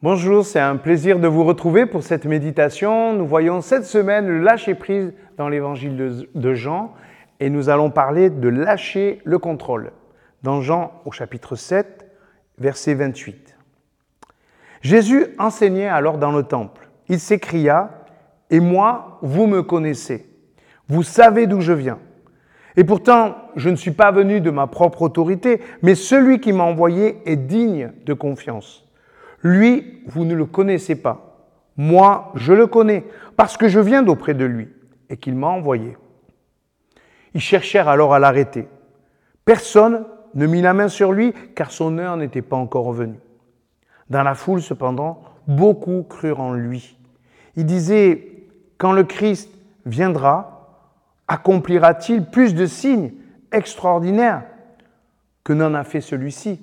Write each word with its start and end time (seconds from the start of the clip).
Bonjour, 0.00 0.46
c'est 0.46 0.60
un 0.60 0.76
plaisir 0.76 1.18
de 1.18 1.26
vous 1.26 1.42
retrouver 1.42 1.84
pour 1.84 2.04
cette 2.04 2.24
méditation. 2.24 3.14
Nous 3.14 3.26
voyons 3.26 3.60
cette 3.60 3.84
semaine 3.84 4.28
le 4.28 4.38
lâcher 4.38 4.76
prise 4.76 5.12
dans 5.36 5.48
l'évangile 5.48 6.28
de 6.32 6.54
Jean 6.54 6.94
et 7.40 7.50
nous 7.50 7.68
allons 7.68 7.90
parler 7.90 8.30
de 8.30 8.48
lâcher 8.48 9.20
le 9.24 9.40
contrôle 9.40 9.90
dans 10.44 10.60
Jean 10.60 10.92
au 11.04 11.10
chapitre 11.10 11.56
7, 11.56 12.06
verset 12.58 12.94
28. 12.94 13.56
Jésus 14.82 15.26
enseignait 15.36 15.88
alors 15.88 16.18
dans 16.18 16.30
le 16.30 16.44
temple. 16.44 16.88
Il 17.08 17.18
s'écria, 17.18 17.90
Et 18.50 18.60
moi, 18.60 19.18
vous 19.22 19.48
me 19.48 19.64
connaissez, 19.64 20.30
vous 20.86 21.02
savez 21.02 21.48
d'où 21.48 21.60
je 21.60 21.72
viens. 21.72 21.98
Et 22.76 22.84
pourtant, 22.84 23.34
je 23.56 23.68
ne 23.68 23.74
suis 23.74 23.90
pas 23.90 24.12
venu 24.12 24.40
de 24.40 24.52
ma 24.52 24.68
propre 24.68 25.02
autorité, 25.02 25.60
mais 25.82 25.96
celui 25.96 26.38
qui 26.38 26.52
m'a 26.52 26.62
envoyé 26.62 27.18
est 27.26 27.34
digne 27.34 27.90
de 28.06 28.14
confiance. 28.14 28.87
Lui, 29.42 30.02
vous 30.06 30.24
ne 30.24 30.34
le 30.34 30.46
connaissez 30.46 30.96
pas. 30.96 31.36
Moi, 31.76 32.32
je 32.34 32.52
le 32.52 32.66
connais, 32.66 33.04
parce 33.36 33.56
que 33.56 33.68
je 33.68 33.78
viens 33.78 34.02
d'auprès 34.02 34.34
de 34.34 34.44
lui 34.44 34.68
et 35.10 35.16
qu'il 35.16 35.36
m'a 35.36 35.46
envoyé. 35.46 35.96
Ils 37.34 37.40
cherchèrent 37.40 37.88
alors 37.88 38.14
à 38.14 38.18
l'arrêter. 38.18 38.68
Personne 39.44 40.04
ne 40.34 40.46
mit 40.46 40.60
la 40.60 40.74
main 40.74 40.88
sur 40.88 41.12
lui, 41.12 41.32
car 41.54 41.70
son 41.70 41.98
heure 41.98 42.16
n'était 42.16 42.42
pas 42.42 42.56
encore 42.56 42.92
venue. 42.92 43.20
Dans 44.10 44.22
la 44.22 44.34
foule, 44.34 44.60
cependant, 44.60 45.22
beaucoup 45.46 46.02
crurent 46.02 46.40
en 46.40 46.52
lui. 46.52 46.96
Ils 47.56 47.66
disaient, 47.66 48.46
quand 48.76 48.92
le 48.92 49.04
Christ 49.04 49.50
viendra, 49.86 50.84
accomplira-t-il 51.28 52.24
plus 52.24 52.54
de 52.54 52.66
signes 52.66 53.12
extraordinaires 53.52 54.44
que 55.44 55.52
n'en 55.52 55.74
a 55.74 55.84
fait 55.84 56.00
celui-ci? 56.00 56.60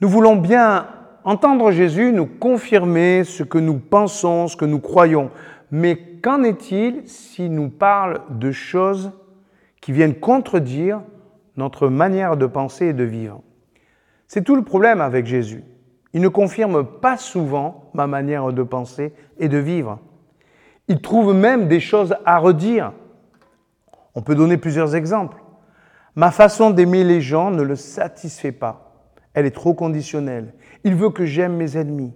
Nous 0.00 0.08
voulons 0.08 0.36
bien 0.36 0.86
entendre 1.24 1.70
Jésus 1.72 2.12
nous 2.12 2.26
confirmer 2.26 3.24
ce 3.24 3.42
que 3.42 3.58
nous 3.58 3.78
pensons, 3.78 4.48
ce 4.48 4.56
que 4.56 4.64
nous 4.64 4.80
croyons. 4.80 5.30
Mais 5.70 5.96
qu'en 6.22 6.42
est-il 6.42 7.06
s'il 7.06 7.52
nous 7.52 7.68
parle 7.68 8.20
de 8.30 8.50
choses 8.50 9.12
qui 9.80 9.92
viennent 9.92 10.14
contredire 10.14 11.02
notre 11.56 11.88
manière 11.88 12.38
de 12.38 12.46
penser 12.46 12.86
et 12.86 12.92
de 12.94 13.04
vivre? 13.04 13.42
C'est 14.26 14.42
tout 14.42 14.56
le 14.56 14.62
problème 14.62 15.02
avec 15.02 15.26
Jésus. 15.26 15.64
Il 16.14 16.22
ne 16.22 16.28
confirme 16.28 16.84
pas 16.84 17.16
souvent 17.16 17.90
ma 17.92 18.06
manière 18.06 18.52
de 18.52 18.62
penser 18.62 19.12
et 19.38 19.48
de 19.48 19.58
vivre. 19.58 19.98
Il 20.88 21.02
trouve 21.02 21.34
même 21.34 21.68
des 21.68 21.78
choses 21.78 22.16
à 22.24 22.38
redire. 22.38 22.92
On 24.14 24.22
peut 24.22 24.34
donner 24.34 24.56
plusieurs 24.56 24.96
exemples. 24.96 25.42
Ma 26.16 26.30
façon 26.30 26.70
d'aimer 26.70 27.04
les 27.04 27.20
gens 27.20 27.50
ne 27.50 27.62
le 27.62 27.76
satisfait 27.76 28.50
pas. 28.50 28.89
Elle 29.34 29.46
est 29.46 29.50
trop 29.52 29.74
conditionnelle. 29.74 30.54
Il 30.84 30.94
veut 30.94 31.10
que 31.10 31.24
j'aime 31.24 31.56
mes 31.56 31.76
ennemis. 31.76 32.12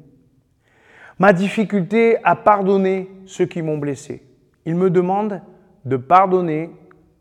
Ma 1.19 1.33
difficulté 1.33 2.17
à 2.25 2.35
pardonner 2.35 3.11
ceux 3.27 3.47
qui 3.47 3.63
m'ont 3.63 3.79
blessé. 3.79 4.23
Il 4.67 4.75
me 4.75 4.91
demande 4.91 5.41
de 5.85 5.97
pardonner 5.97 6.71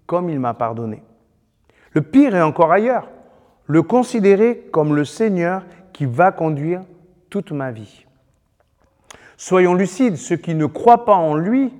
comme 0.05 0.29
il 0.29 0.39
m'a 0.39 0.53
pardonné. 0.53 1.03
Le 1.91 2.01
pire 2.01 2.35
est 2.35 2.41
encore 2.41 2.71
ailleurs. 2.71 3.09
Le 3.67 3.83
considérer 3.83 4.67
comme 4.71 4.95
le 4.95 5.05
Seigneur 5.05 5.63
qui 5.93 6.05
va 6.05 6.31
conduire 6.31 6.81
toute 7.29 7.51
ma 7.51 7.71
vie. 7.71 8.05
Soyons 9.37 9.73
lucides, 9.73 10.17
ceux 10.17 10.37
qui 10.37 10.55
ne 10.55 10.65
croient 10.65 11.05
pas 11.05 11.15
en 11.15 11.35
lui 11.35 11.71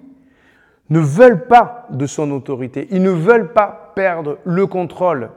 ne 0.90 1.00
veulent 1.00 1.48
pas 1.48 1.88
de 1.90 2.06
son 2.06 2.32
autorité. 2.32 2.88
Ils 2.92 3.02
ne 3.02 3.10
veulent 3.10 3.54
pas 3.54 3.92
perdre 3.96 4.38
le 4.44 4.68
contrôle. 4.68 5.32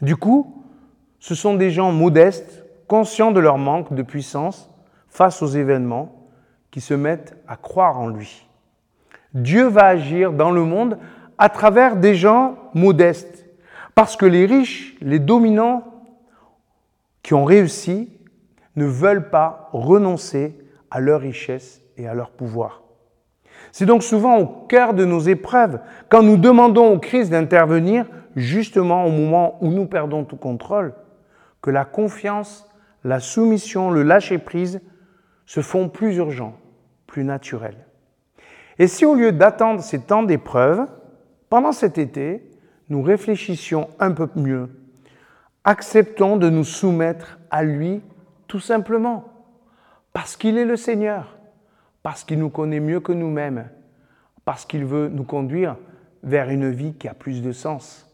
Du 0.00 0.16
coup, 0.16 0.59
ce 1.20 1.34
sont 1.34 1.54
des 1.54 1.70
gens 1.70 1.92
modestes, 1.92 2.64
conscients 2.88 3.30
de 3.30 3.40
leur 3.40 3.58
manque 3.58 3.92
de 3.94 4.02
puissance 4.02 4.68
face 5.08 5.42
aux 5.42 5.46
événements, 5.46 6.16
qui 6.70 6.80
se 6.80 6.94
mettent 6.94 7.36
à 7.46 7.56
croire 7.56 7.98
en 7.98 8.08
lui. 8.08 8.46
Dieu 9.34 9.66
va 9.66 9.86
agir 9.86 10.32
dans 10.32 10.50
le 10.50 10.64
monde 10.64 10.98
à 11.38 11.48
travers 11.48 11.96
des 11.96 12.14
gens 12.14 12.56
modestes, 12.74 13.46
parce 13.94 14.16
que 14.16 14.26
les 14.26 14.46
riches, 14.46 14.96
les 15.00 15.18
dominants 15.18 15.84
qui 17.22 17.34
ont 17.34 17.44
réussi, 17.44 18.10
ne 18.76 18.86
veulent 18.86 19.30
pas 19.30 19.68
renoncer 19.72 20.56
à 20.90 21.00
leur 21.00 21.20
richesse 21.20 21.82
et 21.96 22.08
à 22.08 22.14
leur 22.14 22.30
pouvoir. 22.30 22.82
C'est 23.72 23.86
donc 23.86 24.02
souvent 24.02 24.38
au 24.38 24.46
cœur 24.46 24.94
de 24.94 25.04
nos 25.04 25.20
épreuves, 25.20 25.80
quand 26.08 26.22
nous 26.22 26.36
demandons 26.36 26.92
au 26.94 26.98
Christ 26.98 27.30
d'intervenir, 27.30 28.06
justement 28.36 29.04
au 29.04 29.10
moment 29.10 29.58
où 29.60 29.70
nous 29.70 29.86
perdons 29.86 30.24
tout 30.24 30.36
contrôle, 30.36 30.94
que 31.62 31.70
la 31.70 31.84
confiance, 31.84 32.68
la 33.04 33.20
soumission, 33.20 33.90
le 33.90 34.02
lâcher-prise 34.02 34.80
se 35.46 35.60
font 35.60 35.88
plus 35.88 36.16
urgents, 36.16 36.56
plus 37.06 37.24
naturels. 37.24 37.86
Et 38.78 38.86
si 38.86 39.04
au 39.04 39.14
lieu 39.14 39.32
d'attendre 39.32 39.82
ces 39.82 40.00
temps 40.00 40.22
d'épreuve, 40.22 40.86
pendant 41.48 41.72
cet 41.72 41.98
été, 41.98 42.48
nous 42.88 43.02
réfléchissions 43.02 43.88
un 43.98 44.12
peu 44.12 44.28
mieux, 44.36 44.68
acceptons 45.64 46.36
de 46.36 46.48
nous 46.48 46.64
soumettre 46.64 47.38
à 47.50 47.62
lui 47.62 48.00
tout 48.48 48.60
simplement, 48.60 49.28
parce 50.12 50.36
qu'il 50.36 50.58
est 50.58 50.64
le 50.64 50.76
Seigneur, 50.76 51.38
parce 52.02 52.24
qu'il 52.24 52.38
nous 52.38 52.50
connaît 52.50 52.80
mieux 52.80 53.00
que 53.00 53.12
nous-mêmes, 53.12 53.68
parce 54.44 54.64
qu'il 54.64 54.84
veut 54.84 55.08
nous 55.08 55.24
conduire 55.24 55.76
vers 56.22 56.50
une 56.50 56.70
vie 56.70 56.94
qui 56.94 57.06
a 57.06 57.14
plus 57.14 57.42
de 57.42 57.52
sens. 57.52 58.09